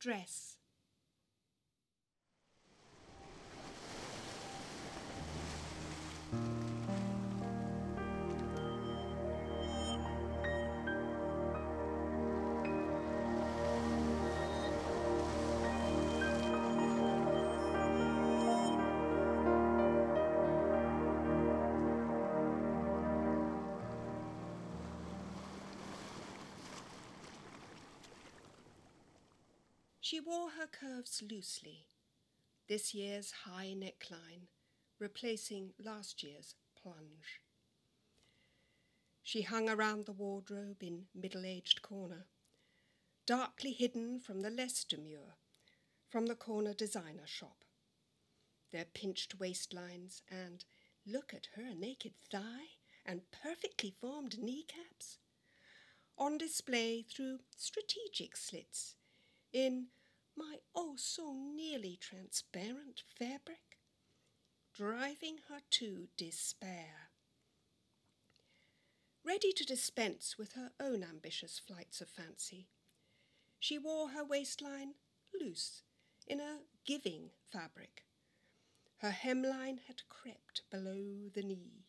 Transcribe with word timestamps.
dress. 0.00 0.56
She 30.10 30.18
wore 30.18 30.50
her 30.50 30.66
curves 30.66 31.22
loosely, 31.22 31.86
this 32.66 32.92
year's 32.94 33.30
high 33.30 33.76
neckline 33.76 34.48
replacing 34.98 35.72
last 35.78 36.24
year's 36.24 36.56
plunge. 36.74 37.40
She 39.22 39.42
hung 39.42 39.68
around 39.68 40.06
the 40.06 40.12
wardrobe 40.12 40.82
in 40.82 41.06
middle 41.14 41.46
aged 41.46 41.82
corner, 41.82 42.26
darkly 43.24 43.70
hidden 43.70 44.18
from 44.18 44.40
the 44.40 44.50
less 44.50 44.82
demure, 44.82 45.36
from 46.08 46.26
the 46.26 46.34
corner 46.34 46.74
designer 46.74 47.28
shop. 47.28 47.64
Their 48.72 48.86
pinched 48.86 49.38
waistlines 49.38 50.22
and 50.28 50.64
look 51.06 51.32
at 51.32 51.50
her 51.54 51.72
naked 51.72 52.14
thigh 52.18 52.70
and 53.06 53.30
perfectly 53.30 53.94
formed 54.00 54.42
kneecaps 54.42 55.18
on 56.18 56.36
display 56.36 57.02
through 57.08 57.38
strategic 57.56 58.36
slits 58.36 58.96
in 59.52 59.86
my 60.40 60.56
oh 60.74 60.94
so 60.96 61.34
nearly 61.54 61.98
transparent 62.00 63.02
fabric, 63.18 63.78
driving 64.74 65.36
her 65.50 65.60
to 65.70 66.08
despair. 66.16 67.10
Ready 69.22 69.52
to 69.52 69.66
dispense 69.66 70.36
with 70.38 70.54
her 70.54 70.70
own 70.80 71.04
ambitious 71.04 71.58
flights 71.58 72.00
of 72.00 72.08
fancy, 72.08 72.68
she 73.58 73.76
wore 73.78 74.10
her 74.10 74.24
waistline 74.24 74.94
loose 75.38 75.82
in 76.26 76.40
a 76.40 76.60
giving 76.86 77.30
fabric. 77.52 78.04
Her 78.98 79.10
hemline 79.10 79.80
had 79.88 80.08
crept 80.08 80.62
below 80.70 81.28
the 81.34 81.42
knee. 81.42 81.84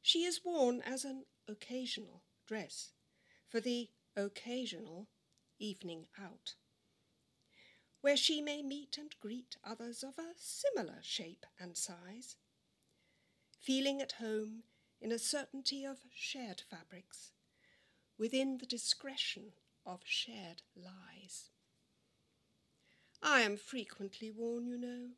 She 0.00 0.20
is 0.20 0.40
worn 0.42 0.80
as 0.86 1.04
an 1.04 1.24
occasional 1.46 2.22
dress 2.46 2.92
for 3.46 3.60
the 3.60 3.90
occasional 4.16 5.08
evening 5.58 6.06
out 6.18 6.54
where 8.08 8.16
she 8.16 8.40
may 8.40 8.62
meet 8.62 8.96
and 8.96 9.14
greet 9.20 9.58
others 9.62 10.02
of 10.02 10.14
a 10.18 10.32
similar 10.34 10.96
shape 11.02 11.44
and 11.60 11.76
size. 11.76 12.36
Feeling 13.60 14.00
at 14.00 14.12
home 14.12 14.62
in 14.98 15.12
a 15.12 15.18
certainty 15.18 15.84
of 15.84 15.98
shared 16.14 16.62
fabrics, 16.70 17.32
within 18.16 18.56
the 18.56 18.64
discretion 18.64 19.52
of 19.84 20.00
shared 20.06 20.62
lies. 20.74 21.50
I 23.22 23.42
am 23.42 23.58
frequently 23.58 24.30
worn, 24.30 24.66
you 24.66 24.78
know. 24.78 25.08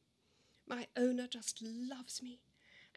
My 0.66 0.88
owner 0.97 1.28
just 1.28 1.62
loves 1.62 2.20
me 2.20 2.41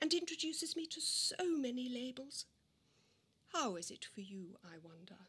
and 0.01 0.11
introduces 0.11 0.75
me 0.75 0.87
to 0.87 1.01
so 1.01 1.55
many 1.55 1.87
labels. 1.87 2.45
How 3.53 3.75
is 3.75 3.91
it 3.91 4.07
for 4.11 4.21
you, 4.21 4.57
I 4.65 4.79
wonder? 4.81 5.27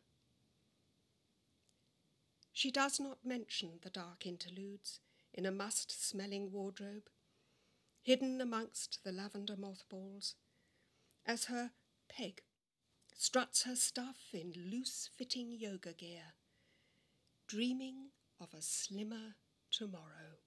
She 2.64 2.70
does 2.70 2.98
not 2.98 3.18
mention 3.26 3.80
the 3.82 3.90
dark 3.90 4.24
interludes 4.24 4.98
in 5.34 5.44
a 5.44 5.50
must 5.50 5.92
smelling 6.02 6.50
wardrobe, 6.50 7.10
hidden 8.02 8.40
amongst 8.40 9.04
the 9.04 9.12
lavender 9.12 9.54
mothballs, 9.54 10.34
as 11.26 11.44
her 11.44 11.72
peg 12.08 12.40
struts 13.14 13.64
her 13.64 13.76
stuff 13.76 14.30
in 14.32 14.54
loose 14.56 15.10
fitting 15.14 15.52
yoga 15.52 15.92
gear, 15.92 16.36
dreaming 17.46 18.12
of 18.40 18.54
a 18.54 18.62
slimmer 18.62 19.34
tomorrow. 19.70 20.38